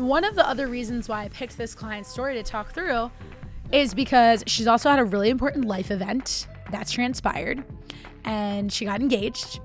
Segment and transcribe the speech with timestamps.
[0.00, 3.10] one of the other reasons why I picked this client's story to talk through
[3.72, 7.62] is because she's also had a really important life event that's transpired
[8.24, 9.60] and she got engaged.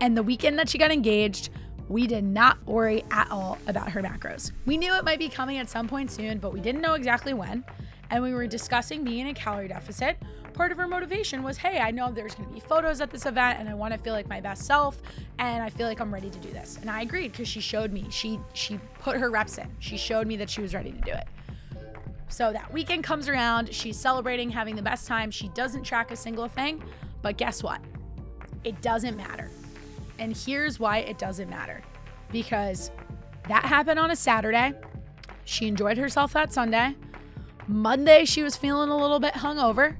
[0.00, 1.50] And the weekend that she got engaged,
[1.88, 4.52] we did not worry at all about her macros.
[4.66, 7.34] We knew it might be coming at some point soon, but we didn't know exactly
[7.34, 7.64] when.
[8.10, 10.16] And we were discussing being in a calorie deficit.
[10.54, 13.58] Part of her motivation was hey, I know there's gonna be photos at this event
[13.58, 15.00] and I wanna feel like my best self
[15.38, 16.78] and I feel like I'm ready to do this.
[16.80, 19.68] And I agreed because she showed me, she she put her reps in.
[19.78, 21.26] She showed me that she was ready to do it.
[22.28, 25.30] So that weekend comes around, she's celebrating, having the best time.
[25.30, 26.82] She doesn't track a single thing,
[27.20, 27.80] but guess what?
[28.64, 29.50] It doesn't matter.
[30.18, 31.82] And here's why it doesn't matter
[32.30, 32.90] because
[33.48, 34.72] that happened on a Saturday.
[35.44, 36.96] She enjoyed herself that Sunday.
[37.68, 39.96] Monday, she was feeling a little bit hungover.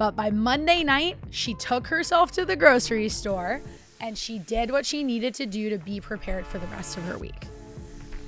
[0.00, 3.60] But by Monday night, she took herself to the grocery store
[4.00, 7.02] and she did what she needed to do to be prepared for the rest of
[7.02, 7.48] her week.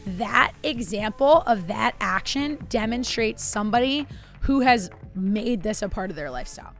[0.07, 4.07] That example of that action demonstrates somebody
[4.41, 6.75] who has made this a part of their lifestyle.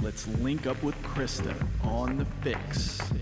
[0.00, 3.20] Let's link up with Krysta on the FYX.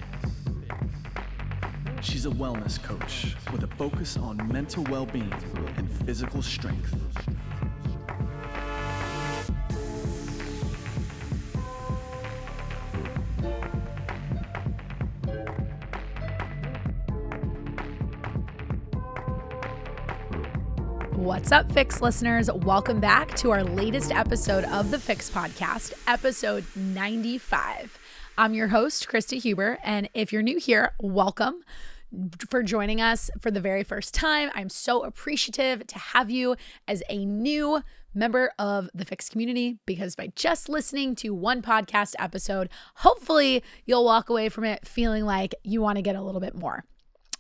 [2.03, 5.33] She's a wellness coach with a focus on mental well being
[5.77, 6.97] and physical strength.
[21.43, 22.49] What's up, FYX listeners?
[22.53, 27.99] Welcome back to our latest episode of the FYX Podcast, episode 95.
[28.39, 31.65] I'm your host, Krysta Huber, and if you're new here, welcome
[32.49, 34.53] for joining us for the very first time.
[34.55, 36.55] I'm so appreciative to have you
[36.87, 37.83] as a new
[38.15, 44.05] member of the FYX community because by just listening to one podcast episode, hopefully you'll
[44.05, 46.85] walk away from it feeling like you want to get a little bit more.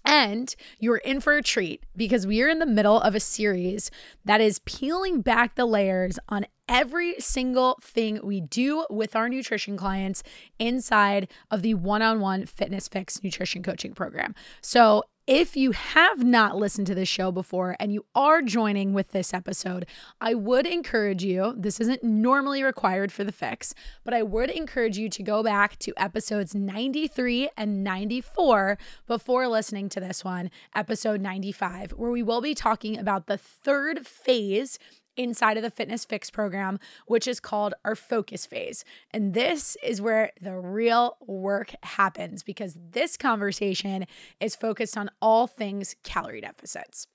[0.05, 3.91] And you're in for a treat because we are in the middle of a series
[4.25, 9.77] that is peeling back the layers on every single thing we do with our nutrition
[9.77, 10.23] clients
[10.58, 14.35] inside of the one on one Fitness FYX nutrition coaching program.
[14.61, 19.12] So, if you have not listened to this show before and you are joining with
[19.12, 19.86] this episode,
[20.20, 23.72] I would encourage you, this isn't normally required for the FYX,
[24.02, 29.88] but I would encourage you to go back to episodes 93 and 94 before listening
[29.90, 34.78] to this one, episode 95, where we will be talking about the third phase
[35.17, 38.84] inside of the Fitness FYX program, which is called our focus phase.
[39.11, 44.06] And this is where the real work happens because this conversation
[44.40, 47.06] is focused on all things calorie deficits.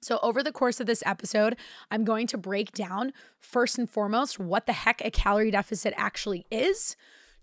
[0.00, 1.56] So, over the course of this episode,
[1.90, 6.44] I'm going to break down first and foremost what the heck a calorie deficit actually
[6.50, 6.94] is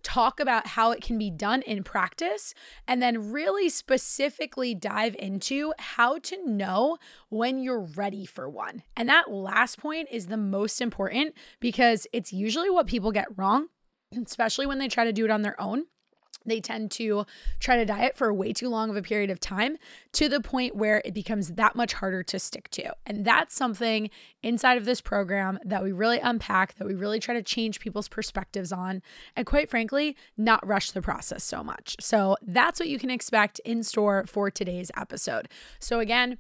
[0.03, 2.53] talk about how it can be done in practice,
[2.88, 6.97] and then really specifically dive into how to know
[7.29, 8.84] when you're ready for one.
[8.95, 13.67] And that last point is the most important because it's usually what people get wrong,
[14.25, 15.85] especially when they try to do it on their own
[16.46, 17.25] they tend to
[17.59, 19.78] try to diet for way too long of a period of time
[20.13, 22.94] to the point where it becomes that much harder to stick to.
[23.06, 24.09] And that's something
[24.44, 28.07] inside of this program that we really unpack, that we really try to change people's
[28.07, 29.02] perspectives on,
[29.35, 31.96] and quite frankly, not rush the process so much.
[32.00, 35.47] So that's what you can expect in store for today's episode.
[35.79, 36.38] So, again,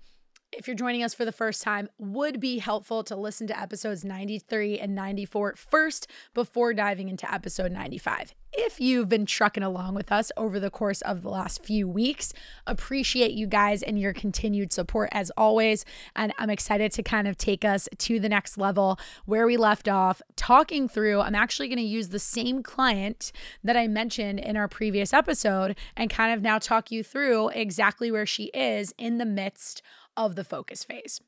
[0.51, 4.03] if you're joining us for the first time, would be helpful to listen to episodes
[4.03, 8.33] 93 and 94 first before diving into episode 95.
[8.53, 12.33] If you've been trucking along with us over the course of the last few weeks,
[12.67, 15.85] appreciate you guys and your continued support as always.
[16.17, 19.87] And I'm excited to kind of take us to the next level where we left
[19.87, 21.21] off, talking through.
[21.21, 23.31] I'm actually going to use the same client
[23.63, 28.11] that I mentioned in our previous episode and kind of now talk you through exactly
[28.11, 29.81] where she is in the midst
[30.17, 31.21] of the focus phase.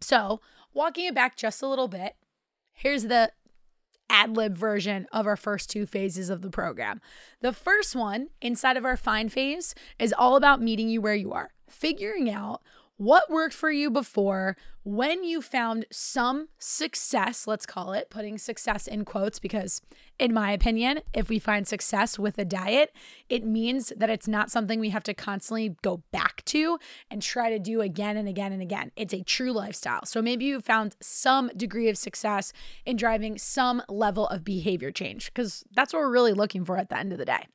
[0.00, 0.40] So,
[0.72, 2.16] walking it back just a little bit,
[2.72, 3.32] here's the
[4.10, 7.00] ad lib version of our first two phases of the program.
[7.40, 11.32] The first one, inside of our find phase, is all about meeting you where you
[11.32, 12.62] are, figuring out
[12.96, 18.86] what worked for you before when you found some success, let's call it, putting success
[18.86, 19.80] in quotes, because
[20.18, 22.92] in my opinion, if we find success with a diet,
[23.30, 26.78] it means that it's not something we have to constantly go back to
[27.10, 28.92] and try to do again and again and again.
[28.94, 30.04] It's a true lifestyle.
[30.04, 32.52] So maybe you found some degree of success
[32.84, 36.90] in driving some level of behavior change, because that's what we're really looking for at
[36.90, 37.46] the end of the day.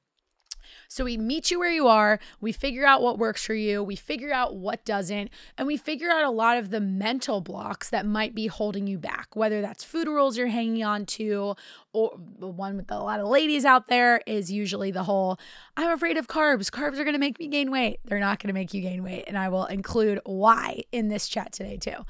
[0.87, 3.95] So we meet you where you are, we figure out what works for you, we
[3.95, 8.05] figure out what doesn't, and we figure out a lot of the mental blocks that
[8.05, 11.55] might be holding you back, whether that's food rules you're hanging on to,
[11.93, 15.39] or the one with a lot of ladies out there is usually the whole
[15.75, 16.69] I'm afraid of carbs.
[16.69, 17.99] Carbs are going to make me gain weight.
[18.05, 19.25] They're not going to make you gain weight.
[19.27, 22.05] And I will include why in this chat today, too.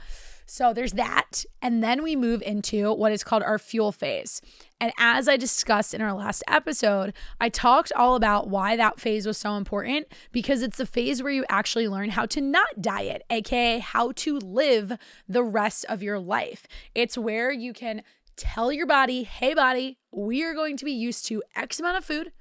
[0.50, 1.46] So there's that.
[1.62, 4.42] And then we move into what is called our fuel phase.
[4.82, 9.28] And as I discussed in our last episode, I talked all about why that phase
[9.28, 13.24] was so important because it's the phase where you actually learn how to not diet,
[13.30, 14.98] aka how to live
[15.28, 16.66] the rest of your life.
[16.96, 18.02] It's where you can
[18.36, 22.06] tell your body, hey, body, we are going to be used to X amount of
[22.06, 22.32] food.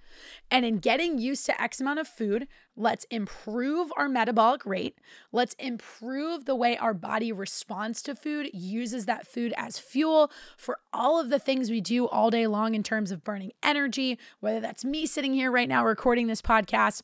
[0.51, 4.99] And in getting used to X amount of food, let's improve our metabolic rate.
[5.33, 10.79] Let's improve the way our body responds to food, uses that food as fuel for
[10.93, 14.61] all of the things we do all day long in terms of burning energy, whether
[14.61, 17.03] that's me sitting here right now recording this podcast.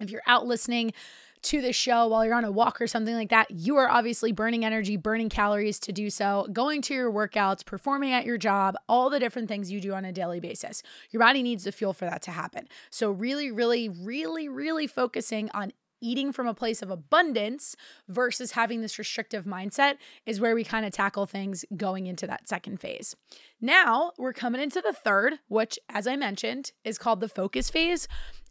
[0.00, 0.92] If you're out listening,
[1.42, 4.32] to the show while you're on a walk or something like that, you are obviously
[4.32, 8.76] burning energy, burning calories to do so, going to your workouts, performing at your job,
[8.88, 10.82] all the different things you do on a daily basis.
[11.10, 12.68] Your body needs the fuel for that to happen.
[12.90, 17.76] So, really, really, really, really focusing on eating from a place of abundance
[18.08, 19.96] versus having this restrictive mindset
[20.26, 23.16] is where we kind of tackle things going into that second phase.
[23.60, 28.08] Now we're coming into the third, which, as I mentioned, is called the focus phase.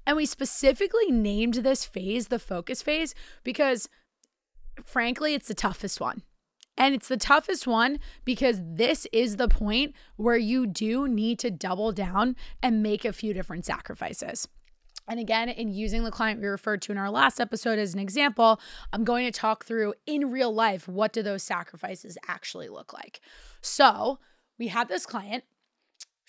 [0.07, 3.13] And we specifically named this phase the focus phase
[3.43, 3.89] because,
[4.85, 6.23] frankly, it's the toughest one.
[6.77, 11.51] And it's the toughest one because this is the point where you do need to
[11.51, 14.47] double down and make a few different sacrifices.
[15.09, 17.99] And again, in using the client we referred to in our last episode as an
[17.99, 18.61] example,
[18.93, 23.19] I'm going to talk through in real life what do those sacrifices actually look like.
[23.61, 24.19] So,
[24.57, 25.43] we had this client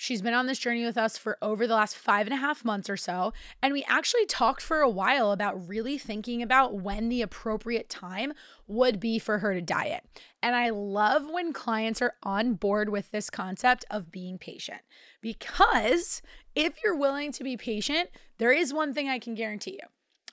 [0.01, 2.65] She's been on this journey with us for over the last five and a half
[2.65, 3.33] months or so.
[3.61, 8.33] And we actually talked for a while about really thinking about when the appropriate time
[8.69, 10.05] would be for her to diet.
[10.41, 14.83] And I love when clients are on board with this concept of being patient
[15.21, 16.23] because
[16.55, 19.89] if you're willing to be patient, there is one thing I can guarantee you.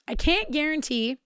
[0.08, 1.18] I can't guarantee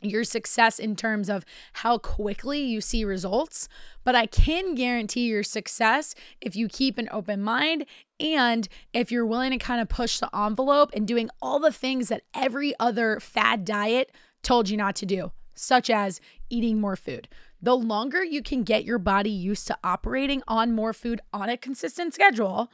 [0.00, 1.44] your success in terms of
[1.74, 3.68] how quickly you see results,
[4.04, 7.86] but I can guarantee your success if you keep an open mind
[8.20, 12.08] and if you're willing to kind of push the envelope and doing all the things
[12.08, 14.12] that every other fad diet
[14.42, 16.20] told you not to do, such as
[16.50, 17.28] eating more food.
[17.60, 21.56] The longer you can get your body used to operating on more food on a
[21.56, 22.70] consistent schedule,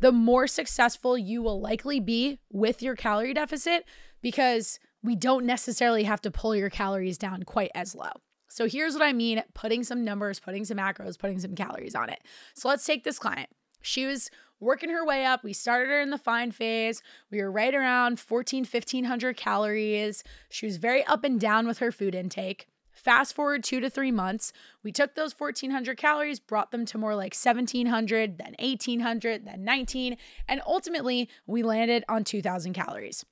[0.00, 3.84] the more successful you will likely be with your calorie deficit
[4.20, 8.12] because we don't necessarily have to pull your calories down quite as low.
[8.48, 12.10] So here's what I mean putting some numbers, putting some macros, putting some calories on
[12.10, 12.22] it.
[12.54, 13.48] So let's take this client.
[13.80, 15.42] She was working her way up.
[15.42, 17.02] We started her in the find phase.
[17.30, 20.22] We were right around 14, 1500 calories.
[20.50, 22.66] She was very up and down with her food intake.
[22.92, 24.52] Fast forward two to three months,
[24.84, 30.18] we took those 1400 calories, brought them to more like 1700, then 1800, then 19,
[30.46, 33.24] and ultimately we landed on 2000 calories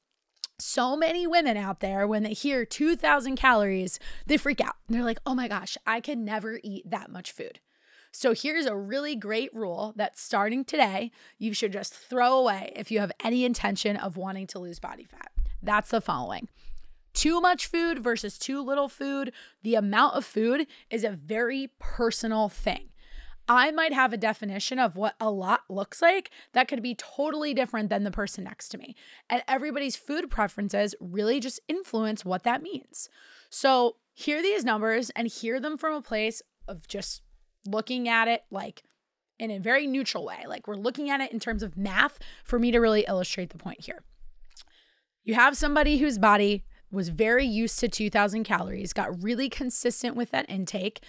[0.61, 4.77] so many women out there, when they hear 2,000 calories, they freak out.
[4.89, 7.61] They're like, oh my gosh, I can never eat that much food.
[8.13, 12.91] So here's a really great rule that starting today, you should just throw away if
[12.91, 15.31] you have any intention of wanting to lose body fat.
[15.63, 16.49] That's the following.
[17.13, 19.33] Too much food versus too little food.
[19.63, 22.89] The amount of food is a very personal thing.
[23.53, 27.53] I might have a definition of what a lot looks like that could be totally
[27.53, 28.95] different than the person next to me.
[29.29, 33.09] And everybody's food preferences really just influence what that means.
[33.51, 37.23] So, hear these numbers and hear them from a place of just
[37.67, 38.85] looking at it like
[39.41, 40.45] in a very neutral way.
[40.47, 43.59] Like we're looking at it in terms of math for me to really illustrate the
[43.59, 44.05] point here.
[45.25, 50.31] You have somebody whose body was very used to 2000 calories, got really consistent with
[50.31, 51.01] that intake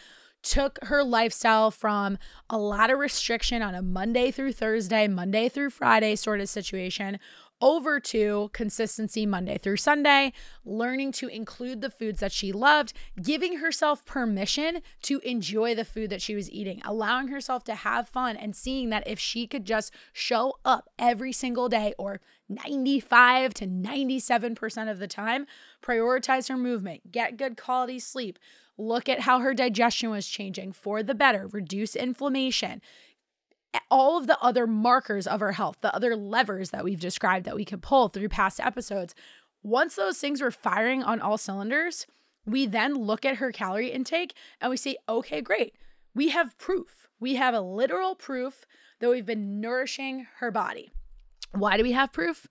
[0.42, 2.18] took her lifestyle from
[2.50, 7.20] a lot of restriction on a Monday through Thursday, Monday through Friday sort of situation
[7.62, 10.34] over to consistency Monday through Sunday,
[10.66, 16.10] learning to include the foods that she loved, giving herself permission to enjoy the food
[16.10, 19.66] that she was eating, allowing herself to have fun, and seeing that if she could
[19.66, 22.20] just show up every single day or
[22.50, 25.46] 95 to 97% of the time,
[25.82, 28.40] prioritize her movement, get good quality sleep,
[28.82, 32.82] look at how her digestion was changing for the better, reduce inflammation,
[33.90, 37.56] all of the other markers of her health, the other levers that we've described that
[37.56, 39.16] we could pull through past episodes.
[39.64, 42.08] Once those things were firing on all cylinders,
[42.46, 45.76] we then look at her calorie intake and we say, okay, great.
[46.14, 47.08] We have proof.
[47.20, 48.66] We have a literal proof
[49.00, 50.92] that we've been nourishing her body.
[51.54, 52.48] Why do we have proof?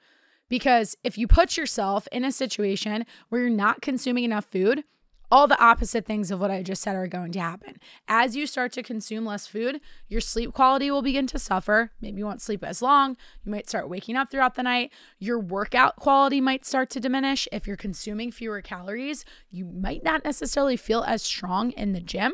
[0.48, 4.84] Because if you put yourself in a situation where you're not consuming enough food,
[5.30, 7.78] all the opposite things of what I just said are going to happen.
[8.08, 11.92] As you start to consume less food, your sleep quality will begin to suffer.
[12.00, 13.16] Maybe you won't sleep as long.
[13.44, 14.92] You might start waking up throughout the night.
[15.18, 17.46] Your workout quality might start to diminish.
[17.52, 22.32] If you're consuming fewer calories, you might not necessarily feel as strong in the gym.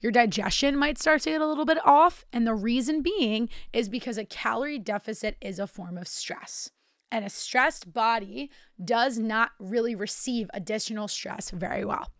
[0.00, 2.26] Your digestion might start to get a little bit off.
[2.32, 6.70] And the reason being is because a calorie deficit is a form of stress.
[7.14, 8.50] And a stressed body
[8.84, 12.10] does not really receive additional stress very well.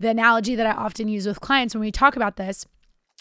[0.00, 2.64] The analogy that I often use with clients when we talk about this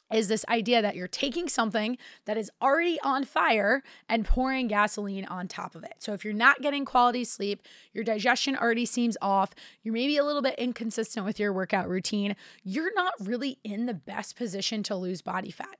[0.09, 5.25] is this idea that you're taking something that is already on fire and pouring gasoline
[5.25, 5.95] on top of it.
[5.99, 9.51] So if you're not getting quality sleep, your digestion already seems off,
[9.83, 13.93] you're maybe a little bit inconsistent with your workout routine, you're not really in the
[13.93, 15.75] best position to lose body fat.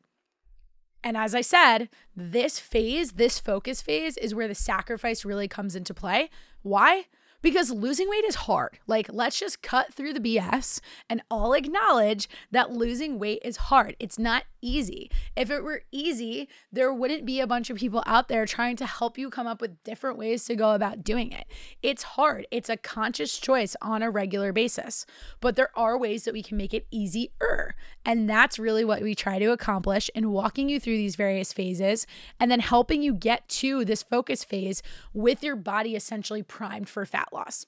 [1.04, 5.76] And as I said, this phase, this focus phase, is where the sacrifice really comes
[5.76, 6.30] into play.
[6.62, 7.06] Why?
[7.42, 8.80] because losing weight is hard.
[8.88, 13.96] Like, let's just cut through the BS and all acknowledge that losing weight is hard.
[14.00, 15.12] It's not easy.
[15.36, 18.86] If it were easy, there wouldn't be a bunch of people out there trying to
[18.86, 21.46] help you come up with different ways to go about doing it.
[21.82, 22.48] It's hard.
[22.52, 25.06] It's a conscious choice on a regular basis,
[25.40, 27.76] but there are ways that we can make it easier.
[28.08, 32.08] And that's really what we try to accomplish in walking you through these various phases
[32.40, 34.82] and then helping you get to this focus phase
[35.14, 37.66] with your body essentially primed for fat loss.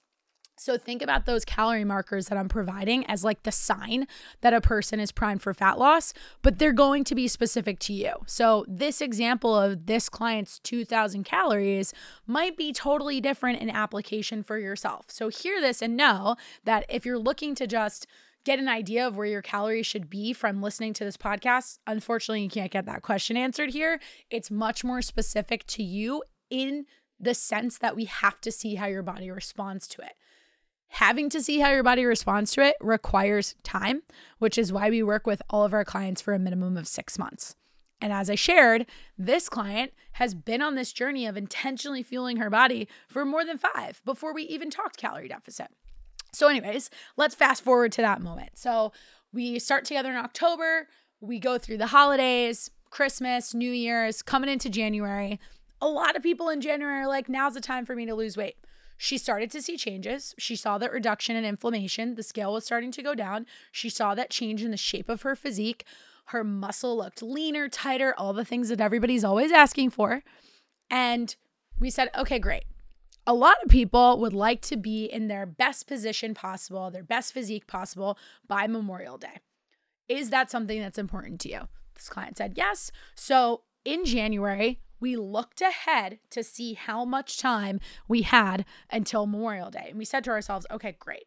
[0.58, 4.08] So think about those calorie markers that I'm providing as like the sign
[4.42, 7.94] that a person is primed for fat loss, but they're going to be specific to
[7.94, 8.14] you.
[8.26, 11.94] So this example of this client's 2000 calories
[12.28, 15.06] might be totally different in application for yourself.
[15.10, 18.06] So hear this and know that if you're looking to just
[18.46, 22.44] get an idea of where your calories should be from listening to this podcast, unfortunately
[22.44, 24.00] you can't get that question answered here.
[24.30, 26.86] It's much more specific to you in
[27.20, 30.14] the sense that we have to see how your body responds to it.
[30.94, 34.02] Having to see how your body responds to it requires time,
[34.40, 37.20] which is why we work with all of our clients for a minimum of six
[37.20, 37.56] months.
[38.02, 38.86] And as I shared,
[39.18, 43.58] this client has been on this journey of intentionally fueling her body for more than
[43.58, 45.68] five before we even talked calorie deficit.
[46.32, 48.58] So, anyways, let's fast forward to that moment.
[48.58, 48.92] So,
[49.32, 50.88] we start together in October,
[51.22, 55.40] we go through the holidays, Christmas, New Year's, coming into January.
[55.82, 58.36] A lot of people in January are like, now's the time for me to lose
[58.36, 58.58] weight.
[58.98, 60.36] She started to see changes.
[60.38, 62.16] She saw that reduction in inflammation.
[62.16, 63.46] The scale was starting to go down.
[63.72, 65.86] She saw that change in the shape of her physique.
[66.26, 70.22] Her muscle looked leaner, tighter, all the things that everybody's always asking for.
[70.90, 71.34] And
[71.80, 72.66] we said, okay, great.
[73.30, 77.32] A lot of people would like to be in their best position possible, their best
[77.32, 78.18] physique possible
[78.48, 79.38] by Memorial Day.
[80.08, 81.68] Is that something that's important to you?
[81.94, 82.92] This client said yes.
[83.14, 89.70] So in January, we looked ahead to see how much time we had until Memorial
[89.70, 89.86] Day.
[89.90, 91.26] And we said to ourselves, okay, great.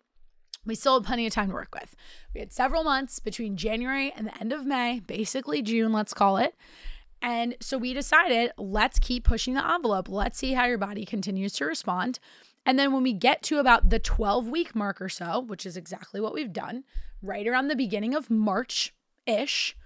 [0.66, 1.94] We still had plenty of time to work with.
[2.34, 6.36] We had several months between January and the end of May, basically June, let's call
[6.36, 6.56] it.
[7.22, 10.08] And so we decided, let's keep pushing the envelope.
[10.08, 12.18] Let's see how your body continues to respond.
[12.66, 15.76] And then when we get to about the 12 week mark or so, which is
[15.76, 16.84] exactly what we've done,
[17.22, 18.92] right around the beginning of March
[19.24, 19.76] ish,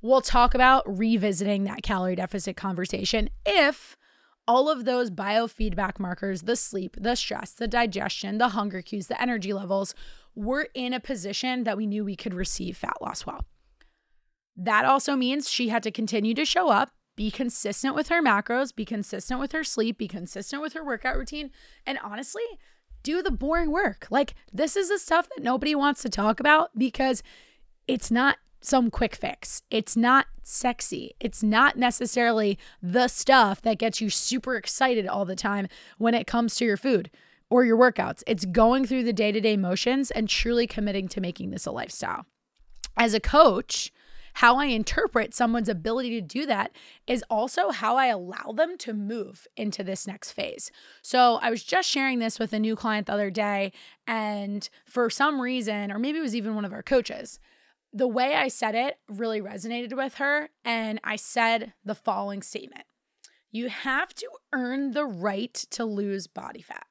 [0.00, 3.96] we'll talk about revisiting that calorie deficit conversation if
[4.48, 9.20] all of those biofeedback markers the sleep, the stress, the digestion, the hunger cues, the
[9.20, 9.94] energy levels
[10.36, 13.44] were in a position that we knew we could receive fat loss well.
[14.56, 18.74] That also means she had to continue to show up, be consistent with her macros,
[18.74, 21.50] be consistent with her sleep, be consistent with her workout routine,
[21.86, 22.44] and honestly,
[23.02, 24.06] do the boring work.
[24.10, 27.22] Like, this is the stuff that nobody wants to talk about because
[27.86, 29.62] it's not some quick fix.
[29.70, 31.14] It's not sexy.
[31.20, 36.26] It's not necessarily the stuff that gets you super excited all the time when it
[36.26, 37.10] comes to your food
[37.48, 38.22] or your workouts.
[38.26, 41.70] It's going through the day to day motions and truly committing to making this a
[41.70, 42.26] lifestyle.
[42.96, 43.92] As a coach,
[44.36, 46.70] how I interpret someone's ability to do that
[47.06, 50.70] is also how I allow them to move into this next phase.
[51.00, 53.72] So I was just sharing this with a new client the other day,
[54.06, 57.40] and for some reason, or maybe it was even one of our coaches,
[57.94, 60.50] the way I said it really resonated with her.
[60.66, 62.84] And I said the following statement
[63.50, 66.86] You have to earn the right to lose body fat.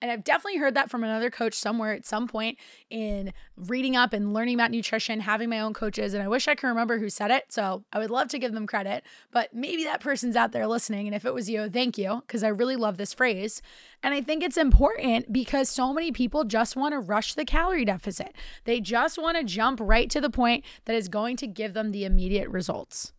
[0.00, 4.12] And I've definitely heard that from another coach somewhere at some point in reading up
[4.12, 6.14] and learning about nutrition, having my own coaches.
[6.14, 7.52] And I wish I could remember who said it.
[7.52, 9.02] So I would love to give them credit,
[9.32, 11.08] but maybe that person's out there listening.
[11.08, 13.60] And if it was you, thank you, because I really love this phrase.
[14.02, 17.84] And I think it's important because so many people just want to rush the calorie
[17.84, 18.36] deficit.
[18.64, 21.90] They just want to jump right to the point that is going to give them
[21.90, 23.12] the immediate results.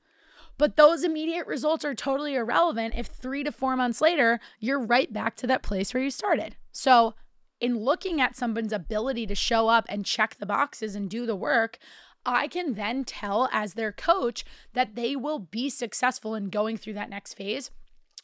[0.60, 5.12] But those immediate results are totally irrelevant if three to four months later, you're right
[5.12, 6.58] back to that place where you started.
[6.74, 7.16] So,
[7.62, 11.36] in looking at someone's ability to show up and check the boxes and do the
[11.36, 11.78] work,
[12.26, 16.94] I can then tell as their coach that they will be successful in going through
[16.94, 17.72] that next phase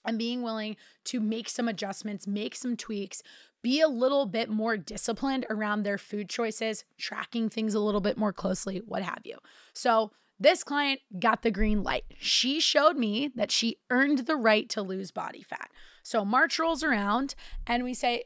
[0.05, 0.75] and being willing
[1.05, 3.23] to make some adjustments, make some tweaks,
[3.63, 8.17] be a little bit more disciplined around their food choices, tracking things a little bit
[8.17, 9.37] more closely, what have you.
[9.73, 12.03] So, this client got the green light.
[12.17, 15.69] She showed me that she earned the right to lose body fat.
[16.03, 18.25] So, March rolls around and we say,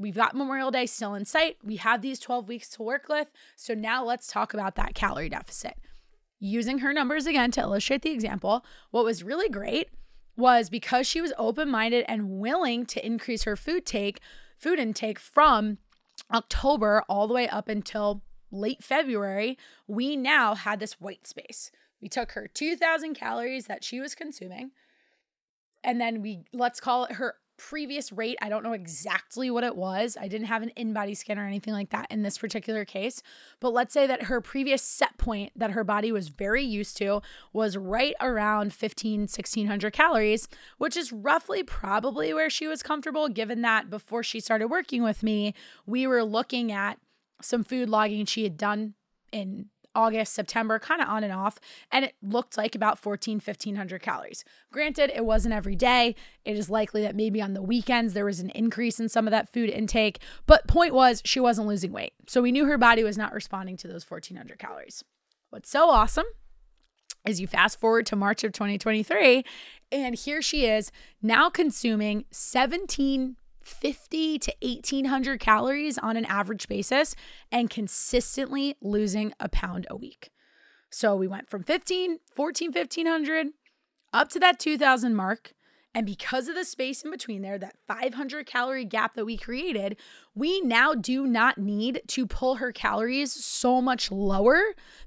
[0.00, 1.56] We've got Memorial Day still in sight.
[1.64, 3.32] We have these 12 weeks to work with.
[3.56, 5.76] So, now let's talk about that calorie deficit.
[6.38, 9.88] Using her numbers again to illustrate the example, what was really great
[10.36, 14.20] was because she was open-minded and willing to increase her food take,
[14.56, 15.78] food intake from
[16.32, 21.70] October all the way up until late February, we now had this white space.
[22.00, 24.70] We took her 2000 calories that she was consuming
[25.84, 28.38] and then we let's call it her previous rate.
[28.40, 30.16] I don't know exactly what it was.
[30.18, 33.20] I didn't have an InBody scan or anything like that in this particular case.
[33.58, 37.20] But let's say that her previous set point that her body was very used to
[37.52, 40.46] was right around 15, 1600 calories,
[40.78, 45.24] which is roughly probably where she was comfortable, given that before she started working with
[45.24, 45.52] me,
[45.84, 46.98] we were looking at
[47.40, 48.94] some food logging she had done
[49.32, 51.58] in August, September, kind of on and off,
[51.90, 54.44] and it looked like about 14, 1500 calories.
[54.70, 56.14] Granted, it wasn't every day.
[56.44, 59.32] It is likely that maybe on the weekends there was an increase in some of
[59.32, 62.12] that food intake, but point was she wasn't losing weight.
[62.28, 65.02] So we knew her body was not responding to those 1400 calories.
[65.50, 66.26] What's so awesome
[67.26, 69.44] is you fast forward to March of 2023
[69.90, 73.36] and here she is now consuming 17
[73.68, 77.14] 50 to 1800 calories on an average basis
[77.52, 80.30] and consistently losing a pound a week.
[80.90, 83.48] So we went from 15, 14, 1500
[84.12, 85.52] up to that 2000 mark.
[85.94, 89.96] And because of the space in between there, that 500 calorie gap that we created,
[90.34, 94.60] we now do not need to pull her calories so much lower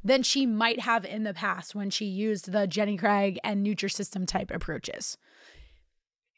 [0.04, 4.28] than she might have in the past when she used the Jenny Craig and Nutrisystem
[4.28, 5.18] type approaches.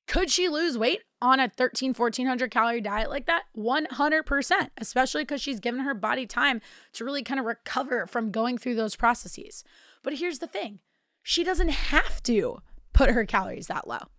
[0.07, 3.43] Could she lose weight on a 13, 1400 calorie diet like that?
[3.57, 6.61] 100%, especially because she's given her body time
[6.93, 9.63] to really kind of recover from going through those processes.
[10.03, 10.79] But here's the thing
[11.21, 12.59] she doesn't have to
[12.91, 14.09] put her calories that low.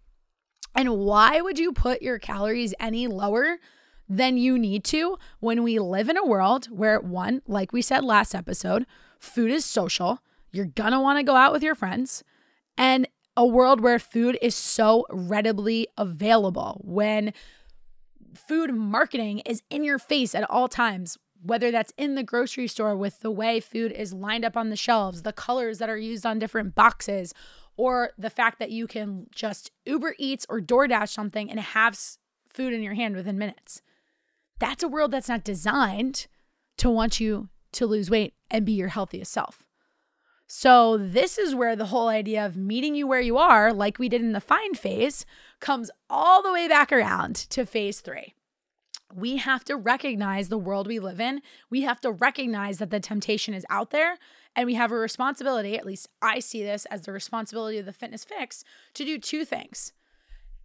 [0.75, 3.59] And why would you put your calories any lower
[4.09, 8.05] than you need to when we live in a world where, one, like we said
[8.05, 8.87] last episode,
[9.19, 10.21] food is social.
[10.51, 12.25] You're gonna wanna go out with your friends.
[12.77, 17.33] And a world where food is so readily available, when
[18.35, 22.97] food marketing is in your face at all times, whether that's in the grocery store
[22.97, 26.25] with the way food is lined up on the shelves, the colors that are used
[26.25, 27.35] on different boxes,
[27.77, 31.99] or the fact that you can just Uber Eats or DoorDash something and have
[32.49, 33.83] food in your hand within minutes.
[34.59, 36.29] That's a world that's not designed
[36.79, 39.65] to want you to lose weight and be your healthiest self.
[40.47, 44.09] So, this is where the whole idea of meeting you where you are, like we
[44.09, 45.25] did in the find phase,
[45.61, 48.35] comes all the way back around to phase three.
[49.15, 51.41] We have to recognize the world we live in.
[51.71, 54.19] We have to recognize that the temptation is out there.
[54.57, 57.93] And we have a responsibility, at least I see this as the responsibility of the
[57.93, 59.93] Fitness FYX, to do two things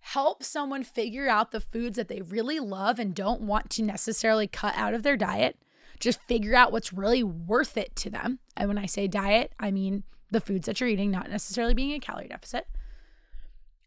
[0.02, 4.48] help someone figure out the foods that they really love and don't want to necessarily
[4.48, 5.58] cut out of their diet
[6.00, 8.40] just figure out what's really worth it to them.
[8.56, 11.94] And when I say diet, I mean the foods that you're eating, not necessarily being
[11.94, 12.68] a calorie deficit.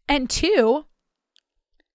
[0.07, 0.85] And two,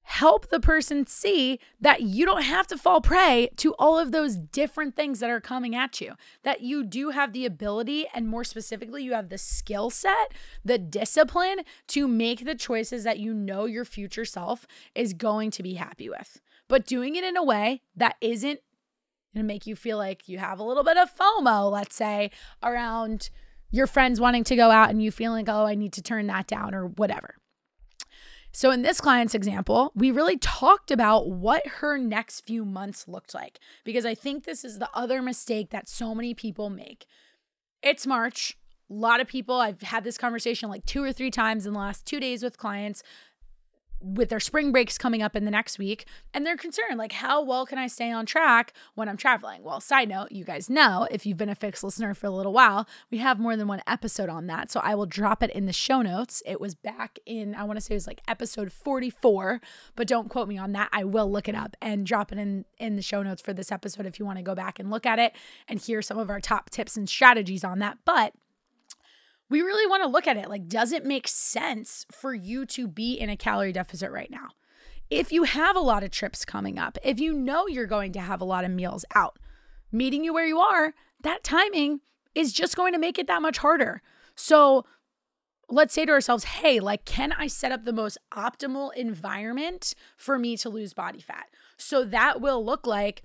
[0.03, 4.37] help the person see that you don't have to fall prey to all of those
[4.37, 6.15] different things that are coming at you.
[6.45, 10.33] That you do have the ability, and more specifically, you have the skill set,
[10.65, 15.63] the discipline to make the choices that you know your future self is going to
[15.63, 16.41] be happy with.
[16.69, 18.61] But doing it in a way that isn't
[19.39, 22.31] and make you feel like you have a little bit of FOMO, let's say,
[22.63, 23.31] around
[23.71, 26.27] your friends wanting to go out and you feeling like, oh, I need to turn
[26.29, 27.37] that down or whatever.
[28.53, 33.35] So, in this client's example, we really talked about what her next few months looked
[33.35, 37.07] like because I think this is the other mistake that so many people make.
[37.83, 38.57] It's March.
[38.91, 41.79] A lot of people, I've had this conversation like two or three times in the
[41.79, 43.03] last two days with clients
[44.01, 47.43] with their spring breaks coming up in the next week and they're concerned like how
[47.43, 49.63] well can i stay on track when i'm traveling?
[49.63, 52.53] Well side note you guys know if you've been a fixed listener for a little
[52.53, 55.67] while we have more than one episode on that so i will drop it in
[55.67, 56.43] the show notes.
[56.47, 59.61] It was back in i want to say it was like episode 44
[59.97, 62.65] but don't quote me on that i will look it up and drop it in
[62.79, 65.07] in the show notes for this episode if you want to go back and look
[65.07, 65.35] at it
[65.69, 68.33] and hear some of our top tips and strategies on that but
[69.51, 72.87] we really want to look at it like, does it make sense for you to
[72.87, 74.49] be in a calorie deficit right now?
[75.11, 78.21] If you have a lot of trips coming up, if you know you're going to
[78.21, 79.39] have a lot of meals out,
[79.91, 82.01] meeting you where you are, that timing
[82.35, 84.03] is just going to make it that much harder.
[84.35, 84.85] So
[85.71, 90.39] let's say to ourselves, hey, like, can I set up the most optimal environment for
[90.39, 91.49] me to lose body fat?
[91.77, 93.23] So that will look like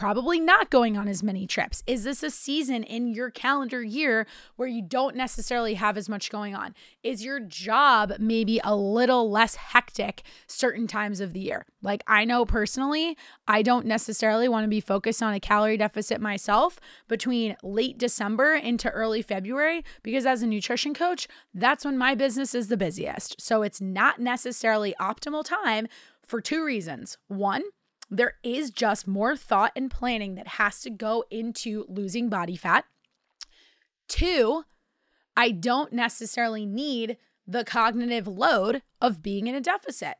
[0.00, 1.82] probably not going on as many trips?
[1.86, 6.30] Is this a season in your calendar year where you don't necessarily have as much
[6.30, 6.74] going on?
[7.02, 11.66] Is your job maybe a little less hectic certain times of the year?
[11.82, 13.14] Like, I know personally,
[13.46, 18.54] I don't necessarily want to be focused on a calorie deficit myself between late December
[18.54, 23.38] into early February because as a nutrition coach, that's when my business is the busiest.
[23.38, 25.88] So it's not necessarily optimal time
[26.26, 27.18] for two reasons.
[27.28, 27.64] One,
[28.10, 32.84] there is just more thought and planning that has to go into losing body fat.
[34.08, 34.64] Two,
[35.36, 40.16] I don't necessarily need the cognitive load of being in a deficit.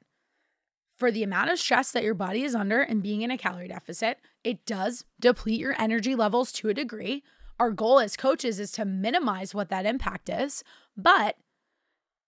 [0.97, 3.69] For the amount of stress that your body is under and being in a calorie
[3.69, 7.25] deficit, it does deplete your energy levels to a degree.
[7.59, 10.63] Our goal as coaches is to minimize what that impact is,
[10.97, 11.37] but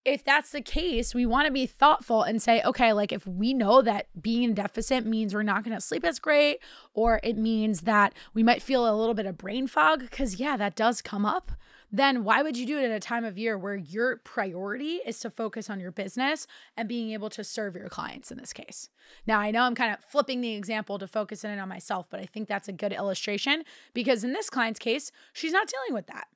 [0.05, 3.55] if that's the case, we want to be thoughtful and say, okay, like if we
[3.55, 6.59] know that being in deficit means we're not going to sleep as great,
[6.95, 10.57] or it means that we might feel a little bit of brain fog, because yeah,
[10.57, 11.53] that does come up,
[11.95, 15.21] then why would you do it at a time of year where your priority is
[15.21, 18.89] to focus on your business and being able to serve your clients in this case?
[19.27, 22.19] Now, I know I'm kind of flipping the example to focus in on myself, but
[22.19, 23.63] I think that's a good illustration
[23.93, 26.29] because in this client's case, she's not dealing with that.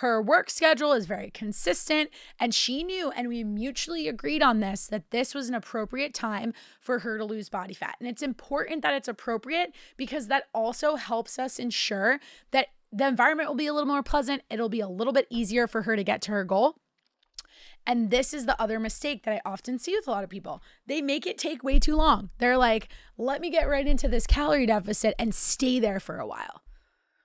[0.00, 4.86] Her work schedule is very consistent, and she knew, and we mutually agreed on this,
[4.88, 7.96] that this was an appropriate time for her to lose body fat.
[7.98, 13.48] And it's important that it's appropriate because that also helps us ensure that the environment
[13.48, 14.42] will be a little more pleasant.
[14.50, 16.76] It'll be a little bit easier for her to get to her goal.
[17.86, 20.62] And this is the other mistake that I often see with a lot of people.
[20.86, 22.28] They make it take way too long.
[22.36, 26.26] They're like, let me get right into this calorie deficit and stay there for a
[26.26, 26.60] while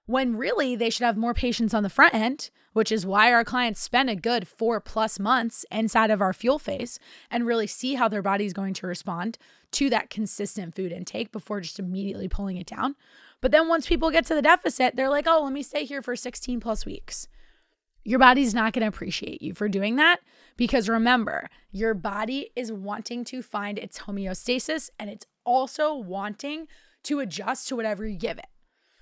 [0.06, 3.44] when really they should have more patience on the front end, which is why our
[3.44, 7.96] clients spend a good four plus months inside of our fuel phase and really see
[7.96, 9.38] how their body is going to respond
[9.72, 12.96] to that consistent food intake before just immediately pulling it down.
[13.42, 16.02] But then once people get to the deficit, they're like, oh, let me stay here
[16.02, 17.28] for 16 plus weeks.
[18.04, 20.20] Your body's not going to appreciate you for doing that
[20.58, 26.68] because remember, your body is wanting to find its homeostasis and it's also wanting
[27.04, 28.48] to adjust to whatever you give it.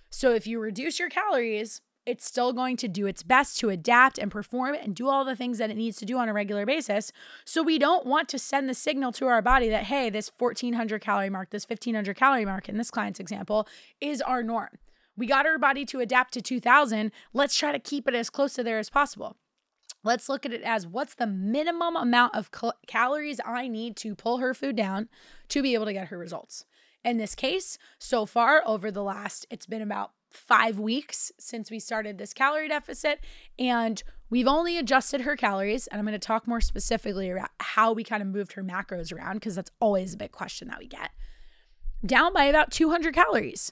[0.09, 4.17] So if you reduce your calories, it's still going to do its best to adapt
[4.17, 6.65] and perform and do all the things that it needs to do on a regular
[6.65, 7.11] basis.
[7.45, 11.01] So we don't want to send the signal to our body that, hey, this 1400
[11.01, 13.67] calorie mark, this 1500 calorie mark in this client's example
[14.01, 14.79] is our norm.
[15.15, 17.11] We got our body to adapt to 2000.
[17.33, 19.35] Let's try to keep it as close to there as possible.
[20.03, 24.15] Let's look at it as what's the minimum amount of cal- calories I need to
[24.15, 25.09] pull her food down
[25.49, 26.65] to be able to get her results.
[27.03, 31.79] In this case, so far over the last, it's been about five weeks since we
[31.79, 33.19] started this calorie deficit,
[33.57, 35.87] and we've only adjusted her calories.
[35.87, 39.13] And I'm going to talk more specifically about how we kind of moved her macros
[39.13, 41.11] around because that's always a big question that we get.
[42.05, 43.71] Down by about 200 calories.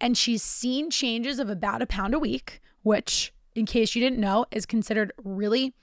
[0.00, 4.20] And she's seen changes of about a pound a week, which, in case you didn't
[4.20, 5.74] know, is considered really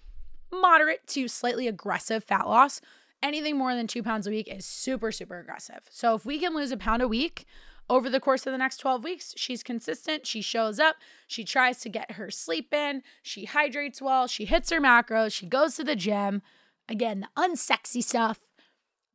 [0.51, 2.79] moderate to slightly aggressive fat loss
[3.25, 5.81] anything more than two pounds a week is super, super aggressive.
[5.89, 7.45] So if we can lose a pound a week
[7.89, 10.27] over the course of the next 12 weeks, she's consistent.
[10.27, 10.97] She shows up.
[11.27, 13.01] She tries to get her sleep in.
[13.23, 14.27] She hydrates well.
[14.27, 15.33] She hits her macros.
[15.33, 16.41] She goes to the gym.
[16.87, 18.39] Again, the unsexy stuff.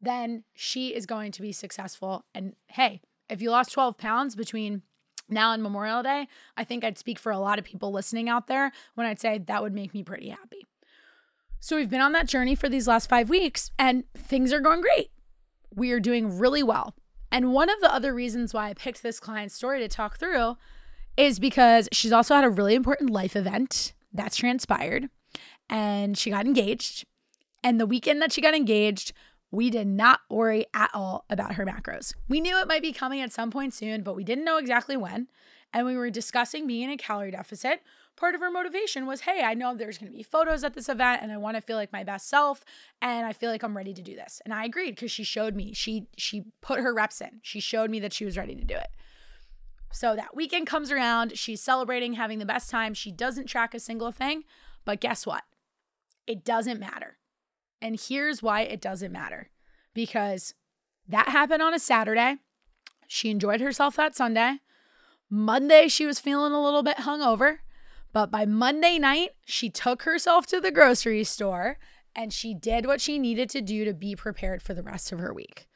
[0.00, 2.24] Then she is going to be successful.
[2.34, 4.82] And hey, if you lost 12 pounds between
[5.28, 8.48] now and Memorial Day, I think I'd speak for a lot of people listening out
[8.48, 10.66] there when I'd say that would make me pretty happy.
[11.62, 14.80] So we've been on that journey for these last five weeks and things are going
[14.80, 15.10] great.
[15.74, 16.94] We are doing really well.
[17.30, 20.56] And one of the other reasons why I picked this client's story to talk through
[21.18, 25.10] is because she's also had a really important life event that's transpired
[25.68, 27.04] and she got engaged.
[27.62, 29.12] And the weekend that she got engaged,
[29.50, 32.14] we did not worry at all about her macros.
[32.26, 34.96] We knew it might be coming at some point soon, but we didn't know exactly
[34.96, 35.28] when.
[35.74, 37.82] And we were discussing being in a calorie deficit,
[38.20, 40.90] part of her motivation was hey, I know there's going to be photos at this
[40.90, 42.64] event and I want to feel like my best self
[43.00, 44.42] and I feel like I'm ready to do this.
[44.44, 45.72] And I agreed because she showed me.
[45.72, 47.40] She she put her reps in.
[47.42, 48.88] She showed me that she was ready to do it.
[49.90, 52.94] So that weekend comes around, she's celebrating having the best time.
[52.94, 54.44] She doesn't track a single thing,
[54.85, 55.42] but guess what?
[56.26, 57.16] It doesn't matter.
[57.83, 59.50] And here's why it doesn't matter.
[59.94, 60.54] Because
[61.09, 62.37] that happened on a Saturday.
[63.09, 64.59] She enjoyed herself that Sunday.
[65.28, 67.59] Monday, she was feeling a little bit hungover.
[68.12, 71.78] But by Monday night, she took herself to the grocery store
[72.14, 75.20] and she did what she needed to do to be prepared for the rest of
[75.20, 75.68] her week.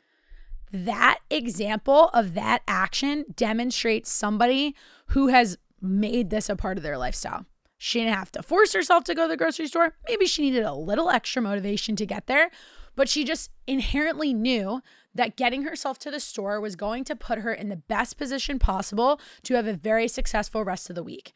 [0.73, 4.75] That example of that action demonstrates somebody
[5.09, 7.47] who has made this a part of their lifestyle.
[7.79, 9.95] She didn't have to force herself to go to the grocery store.
[10.09, 12.51] Maybe she needed a little extra motivation to get there,
[12.97, 14.81] but she just inherently knew
[15.15, 18.59] that getting herself to the store was going to put her in the best position
[18.59, 21.33] possible to have a very successful rest of the week.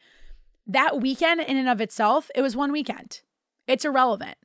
[0.69, 3.21] That weekend, in and of itself, it was one weekend.
[3.67, 4.37] It's irrelevant.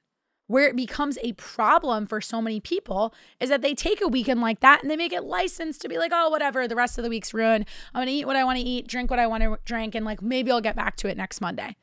[0.47, 4.41] Where it becomes a problem for so many people is that they take a weekend
[4.41, 7.05] like that and they make it licensed to be like, oh, whatever, the rest of
[7.05, 7.67] the week's ruined.
[7.93, 10.51] I'm gonna eat what I wanna eat, drink what I wanna drink, and like maybe
[10.51, 11.77] I'll get back to it next Monday.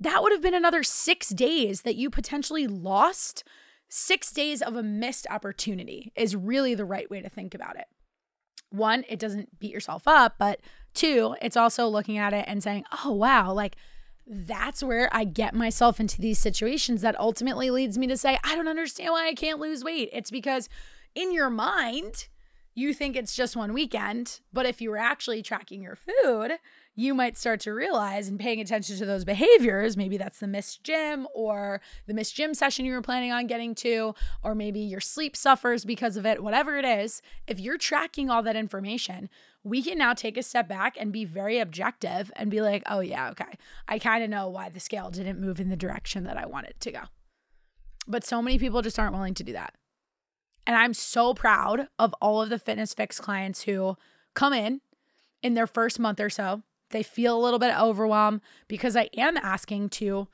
[0.00, 3.44] That would have been another six days that you potentially lost
[3.88, 7.86] six days of a missed opportunity is really the right way to think about it.
[8.70, 10.60] One, it doesn't beat yourself up, but
[10.94, 13.76] two, it's also looking at it and saying, oh, wow, like
[14.26, 18.54] that's where I get myself into these situations that ultimately leads me to say, I
[18.54, 20.10] don't understand why I can't lose weight.
[20.12, 20.68] It's because
[21.14, 22.28] in your mind,
[22.74, 26.52] you think it's just one weekend, but if you were actually tracking your food,
[26.94, 29.96] you might start to realize and paying attention to those behaviors.
[29.96, 33.74] Maybe that's the missed gym or the missed gym session you were planning on getting
[33.76, 37.20] to, or maybe your sleep suffers because of it, whatever it is.
[37.46, 39.28] If you're tracking all that information,
[39.64, 43.00] we can now take a step back and be very objective and be like, oh,
[43.00, 46.36] yeah, okay, I kind of know why the scale didn't move in the direction that
[46.36, 47.02] I wanted to go.
[48.08, 49.74] But so many people just aren't willing to do that.
[50.66, 53.96] And I'm so proud of all of the Fitness FYX clients who
[54.34, 54.80] come in
[55.42, 59.36] in their first month or so they feel a little bit overwhelmed because I am
[59.36, 60.28] asking to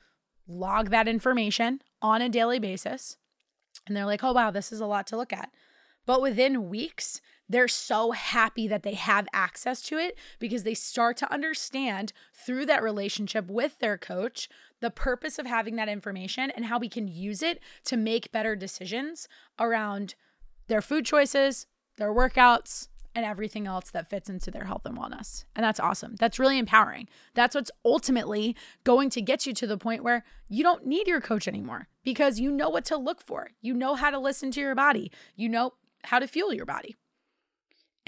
[0.47, 3.17] log that information on a daily basis.
[3.87, 5.51] And they're like, oh, wow, this is a lot to look at.
[6.05, 11.17] But within weeks, they're so happy that they have access to it because they start
[11.17, 14.47] to understand through that relationship with their coach
[14.79, 18.55] the purpose of having that information and how we can use it to make better
[18.55, 19.27] decisions
[19.59, 20.15] around
[20.67, 21.65] their food choices,
[21.97, 25.43] their workouts, and everything else that fits into their health and wellness.
[25.55, 26.15] And that's awesome.
[26.19, 27.09] That's really empowering.
[27.33, 31.19] That's what's ultimately going to get you to the point where you don't need your
[31.19, 33.49] coach anymore because you know what to look for.
[33.61, 35.11] You know how to listen to your body.
[35.35, 35.73] You know
[36.05, 36.95] how to fuel your body.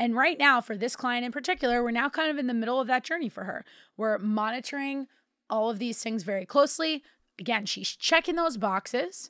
[0.01, 2.81] And right now, for this client in particular, we're now kind of in the middle
[2.81, 3.63] of that journey for her.
[3.95, 5.05] We're monitoring
[5.47, 7.03] all of these things very closely.
[7.37, 9.29] Again, she's checking those boxes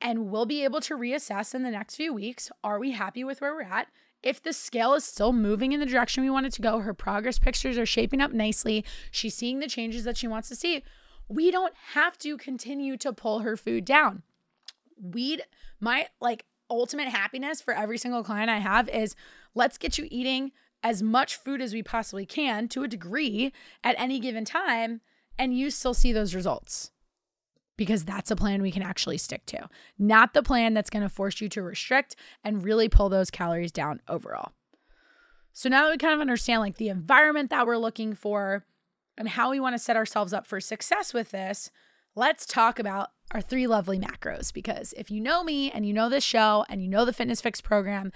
[0.00, 2.52] and we'll be able to reassess in the next few weeks.
[2.62, 3.88] Are we happy with where we're at?
[4.22, 6.94] if the scale is still moving in the direction we want it to go, her
[6.94, 10.82] progress pictures are shaping up nicely, she's seeing the changes that she wants to see,
[11.28, 14.22] we don't have to continue to pull her food down.
[14.98, 15.42] We'd,
[15.78, 16.46] my like
[16.78, 19.14] ultimate happiness for every single client I have is
[19.54, 23.96] let's get you eating as much food as we possibly can to a degree at
[23.98, 25.00] any given time,
[25.38, 26.90] and you still see those results
[27.76, 31.08] because that's a plan we can actually stick to, not the plan that's going to
[31.08, 34.52] force you to restrict and really pull those calories down overall.
[35.52, 38.64] So now that we kind of understand like the environment that we're looking for
[39.16, 41.70] and how we want to set ourselves up for success with this,
[42.14, 46.08] let's talk about our three lovely macros because if you know me and you know
[46.08, 48.12] this show and you know the Fitness FYX program,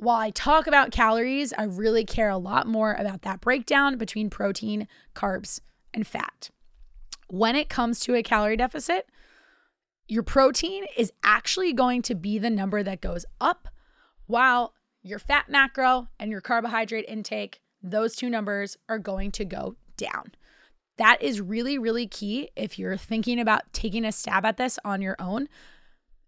[0.00, 4.30] while I talk about calories, I really care a lot more about that breakdown between
[4.30, 5.60] protein, carbs,
[5.92, 6.50] and fat
[7.28, 9.08] when it comes to a calorie deficit,
[10.08, 13.68] your protein is actually going to be the number that goes up
[14.26, 19.76] while your fat macro and your carbohydrate intake, those two numbers are going to go
[19.96, 20.32] down.
[20.98, 25.00] That is really, really key if you're thinking about taking a stab at this on
[25.00, 25.48] your own.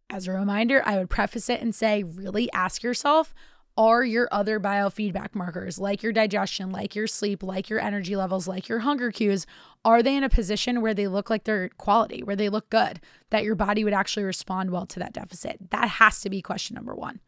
[0.08, 3.34] As a reminder, I would preface it and say, really ask yourself
[3.76, 8.46] are your other biofeedback markers, like your digestion, like your sleep, like your energy levels,
[8.46, 9.46] like your hunger cues,
[9.84, 13.00] are they in a position where they look like they're quality, where they look good,
[13.30, 15.70] that your body would actually respond well to that deficit?
[15.70, 17.20] That has to be question number one.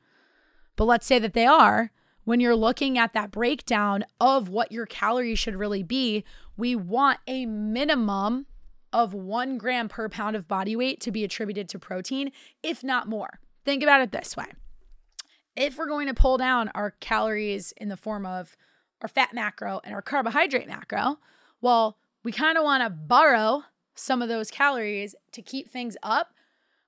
[0.76, 1.90] But let's say that they are.
[2.24, 6.22] When you're looking at that breakdown of what your calories should really be,
[6.56, 8.46] we want a minimum
[8.92, 12.30] of one gram per pound of body weight to be attributed to protein,
[12.62, 13.40] if not more.
[13.64, 14.46] Think about it this way
[15.56, 18.56] if we're going to pull down our calories in the form of
[19.02, 21.18] our fat macro and our carbohydrate macro,
[21.60, 26.32] well, we kind of want to borrow some of those calories to keep things up.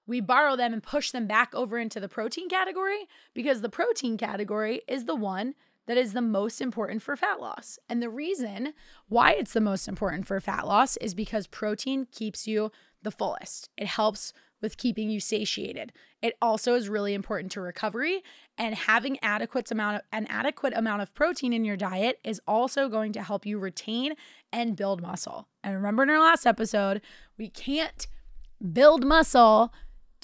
[0.06, 4.16] We borrow them and push them back over into the protein category because the protein
[4.16, 5.54] category is the one
[5.86, 7.78] that is the most important for fat loss.
[7.88, 8.72] And the reason
[9.08, 12.70] why it's the most important for fat loss is because protein keeps you
[13.02, 13.68] the fullest.
[13.76, 15.92] It helps with keeping you satiated.
[16.22, 18.22] It also is really important to recovery
[18.56, 22.88] and having adequate amount of, an adequate amount of protein in your diet is also
[22.88, 24.14] going to help you retain
[24.50, 25.48] and build muscle.
[25.62, 27.02] And remember in our last episode,
[27.36, 28.06] we can't
[28.72, 29.70] build muscle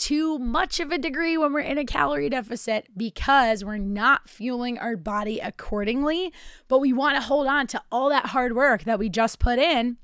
[0.00, 4.78] too much of a degree when we're in a calorie deficit because we're not fueling
[4.78, 6.32] our body accordingly,
[6.68, 9.58] but we want to hold on to all that hard work that we just put
[9.58, 9.98] in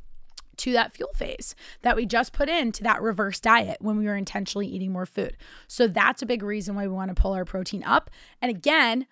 [0.59, 4.17] to that fuel phase that we just put into that reverse diet when we were
[4.17, 5.37] intentionally eating more food.
[5.67, 8.11] So that's a big reason why we want to pull our protein up.
[8.43, 9.07] And again,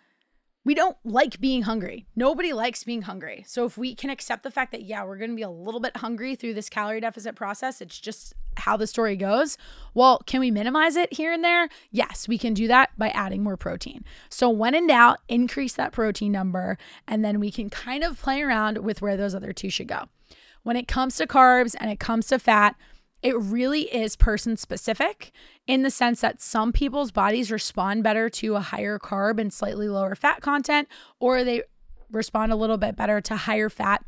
[0.66, 2.06] we don't like being hungry.
[2.14, 3.44] Nobody likes being hungry.
[3.46, 5.80] So if we can accept the fact that, yeah, we're going to be a little
[5.80, 9.56] bit hungry through this calorie deficit process, it's just how the story goes.
[9.94, 11.68] Well, can we minimize it here and there?
[11.90, 14.04] Yes, we can do that by adding more protein.
[14.28, 18.42] So when in doubt, increase that protein number, and then we can kind of play
[18.42, 20.04] around with where those other two should go.
[20.62, 22.74] When it comes to carbs and it comes to fat,
[23.22, 25.32] it really is person specific
[25.66, 29.88] in the sense that some people's bodies respond better to a higher carb and slightly
[29.88, 30.88] lower fat content,
[31.20, 31.62] or they
[32.10, 34.04] respond a little bit better to higher fat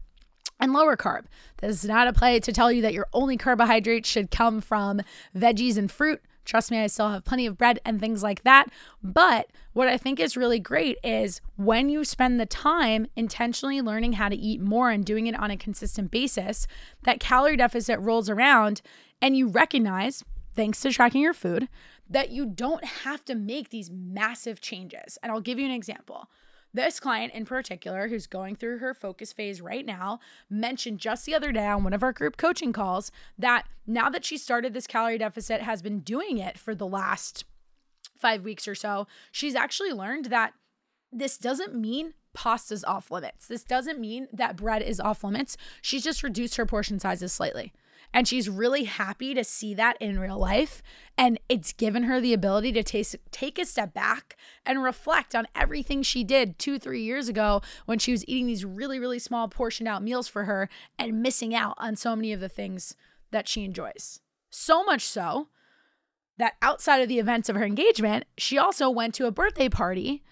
[0.61, 1.25] and lower carb.
[1.59, 5.01] This is not a play to tell you that your only carbohydrates should come from
[5.35, 6.21] veggies and fruit.
[6.45, 8.67] Trust me, I still have plenty of bread and things like that.
[9.03, 14.15] But what I think is really great is when you spend the time intentionally learning
[14.15, 16.69] how to eat more and doing it on a consistent basis,
[17.03, 18.81] that calorie deficit rolls around
[19.21, 20.23] and you recognize,
[20.55, 21.69] thanks to tracking your food,
[22.09, 25.19] that you don't have to make these massive changes.
[25.23, 26.29] And I'll give you an example.
[26.75, 31.35] This client in particular, who's going through her focus phase right now, mentioned just the
[31.35, 34.87] other day on one of our group coaching calls that now that she started this
[34.87, 37.45] calorie deficit, has been doing it for the last
[38.17, 40.53] five weeks or so, she's actually learned that
[41.13, 43.47] this doesn't mean pasta's off limits.
[43.47, 45.57] This doesn't mean that bread is off limits.
[45.81, 47.73] She's just reduced her portion sizes slightly.
[48.17, 50.83] And she's really happy to see that in real life.
[51.19, 55.47] And it's given her the ability to taste, take a step back and reflect on
[55.55, 59.49] everything she did two, three years ago when she was eating these really, really small
[59.49, 62.97] portioned out meals for her and missing out on so many of the things
[63.33, 64.21] that she enjoys.
[64.49, 65.49] So much so
[66.39, 70.23] that outside of the events of her engagement, she also went to a birthday party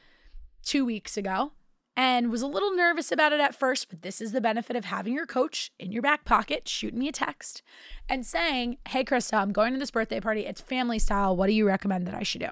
[0.63, 1.53] two weeks ago
[1.97, 4.87] and was a little nervous about it at first, but this is the benefit of
[4.87, 7.63] having your coach in your back pocket, shooting me a text
[8.09, 10.45] and saying, Hey, Krysta, I'm going to this birthday party.
[10.47, 11.37] It's family style.
[11.37, 12.51] What do you recommend that I should do?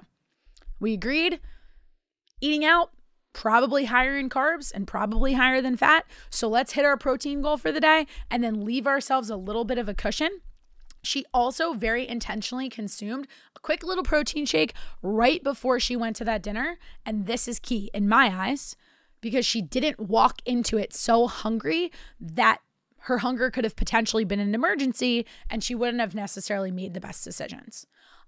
[0.79, 1.39] We agreed.
[2.39, 2.91] Eating out,
[3.33, 6.05] probably higher in carbs and probably higher than fat.
[6.29, 9.65] So let's hit our protein goal for the day and then leave ourselves a little
[9.65, 10.41] bit of a cushion.
[11.01, 13.27] She also very intentionally consumed
[13.57, 16.77] a quick little protein shake right before she went to that dinner.
[17.05, 18.77] And this is key in my eyes
[19.23, 22.59] because she didn't walk into it so hungry that
[22.97, 27.01] her hunger could have potentially been an emergency and she wouldn't have necessarily made the
[27.01, 27.87] best decisions.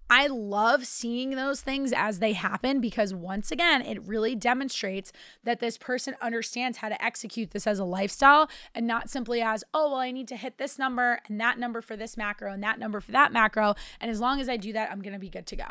[0.10, 5.12] I love seeing those things as they happen because once again, it really demonstrates
[5.44, 9.64] that this person understands how to execute this as a lifestyle and not simply as,
[9.74, 12.64] oh, well, I need to hit this number and that number for this macro and
[12.64, 13.74] that number for that macro.
[14.00, 15.68] And as long as I do that, I'm going to be good to go.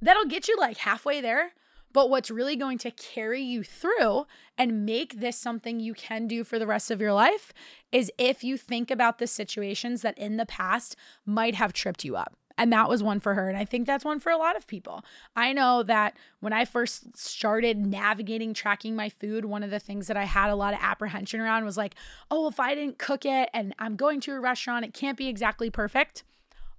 [0.00, 1.54] That'll get you like halfway there,
[1.92, 6.44] but what's really going to carry you through and make this something you can do
[6.44, 7.52] for the rest of your life
[7.92, 12.16] is if you think about the situations that in the past might have tripped you
[12.16, 12.34] up.
[12.60, 13.48] And that was one for her.
[13.48, 15.04] And I think that's one for a lot of people.
[15.36, 20.08] I know that when I first started navigating tracking my food, one of the things
[20.08, 21.94] that I had a lot of apprehension around was like,
[22.32, 25.28] oh, if I didn't cook it and I'm going to a restaurant, it can't be
[25.28, 26.24] exactly perfect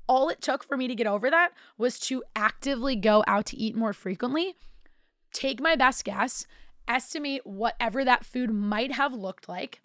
[0.09, 3.55] all it took for me to get over that was to actively go out to
[3.55, 4.55] eat more frequently
[5.31, 6.45] take my best guess,
[6.87, 9.81] estimate whatever that food might have looked like,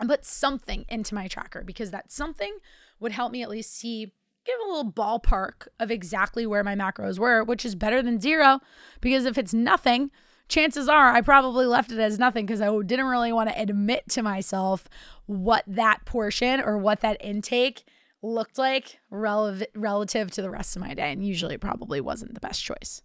[0.00, 2.58] and put something into my tracker because that something
[3.00, 4.12] would help me at least see
[4.48, 8.60] give a little ballpark of exactly where my macros were, which is better than zero
[9.00, 10.10] because if it's nothing,
[10.48, 14.08] chances are I probably left it as nothing because I didn't really want to admit
[14.10, 14.88] to myself
[15.26, 17.84] what that portion or what that intake
[18.22, 22.34] looked like relative relative to the rest of my day and usually it probably wasn't
[22.34, 23.02] the best choice.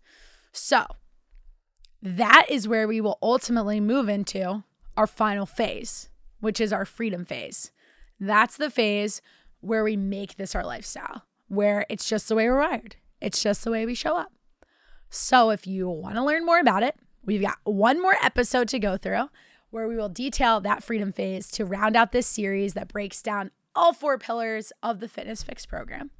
[0.53, 0.85] So,
[2.03, 4.63] that is where we will ultimately move into
[4.97, 6.09] our final phase,
[6.41, 7.71] which is our freedom phase.
[8.19, 9.21] That's the phase
[9.61, 13.63] where we make this our lifestyle, where it's just the way we're wired, it's just
[13.63, 14.33] the way we show up.
[15.09, 18.79] So, if you want to learn more about it, we've got one more episode to
[18.79, 19.29] go through
[19.69, 23.49] where we will detail that freedom phase to round out this series that breaks down
[23.75, 26.11] all four pillars of the Fitness FYX program.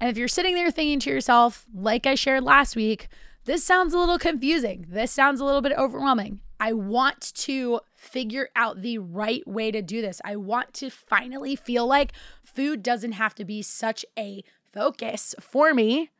[0.00, 3.08] And if you're sitting there thinking to yourself, like I shared last week,
[3.44, 4.86] this sounds a little confusing.
[4.88, 6.40] This sounds a little bit overwhelming.
[6.60, 10.20] I want to figure out the right way to do this.
[10.24, 12.12] I want to finally feel like
[12.44, 14.42] food doesn't have to be such a
[14.72, 16.10] focus for me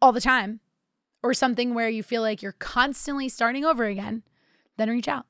[0.00, 0.60] all the time
[1.22, 4.22] or something where you feel like you're constantly starting over again,
[4.76, 5.26] then reach out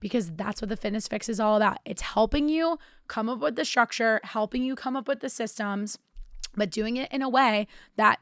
[0.00, 1.78] because that's what the Fitness FYX is all about.
[1.84, 2.78] It's helping you
[3.08, 5.98] come up with the structure, helping you come up with the systems,
[6.54, 7.66] but doing it in a way
[7.96, 8.20] that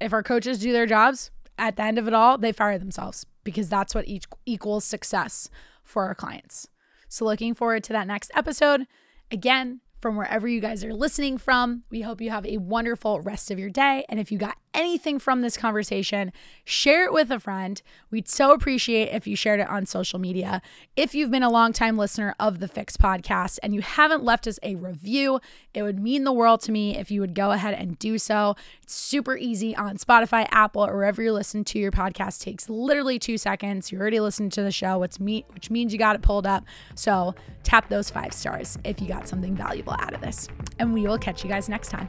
[0.00, 3.24] if our coaches do their jobs, at the end of it all, they fire themselves
[3.44, 5.48] because that's what each equals success
[5.82, 6.68] for our clients.
[7.08, 8.86] So looking forward to that next episode.
[9.30, 11.82] Again, from wherever you guys are listening from.
[11.90, 14.04] We hope you have a wonderful rest of your day.
[14.08, 16.32] And if you got anything from this conversation,
[16.64, 17.82] share it with a friend.
[18.10, 20.62] We'd so appreciate if you shared it on social media.
[20.94, 24.60] If you've been a longtime listener of the FYX podcast and you haven't left us
[24.62, 25.40] a review,
[25.74, 28.54] it would mean the world to me if you would go ahead and do so.
[28.82, 32.40] It's super easy on Spotify, Apple, or wherever you listen to your podcast.
[32.40, 33.90] It takes literally two seconds.
[33.90, 36.64] You already listened to the show, which, me- which means you got it pulled up.
[36.94, 40.48] So tap those five stars if you got something valuable out of this.
[40.78, 42.08] And we will catch you guys next time.